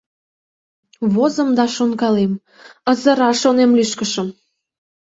[1.13, 2.33] Возым да шонкалем:
[2.91, 4.27] ызыра, шонем, лӱшкышым.